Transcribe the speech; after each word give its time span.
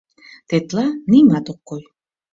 Тетла 0.47 0.85
нимат 1.11 1.45
ок 1.51 1.59
кой. 1.69 1.83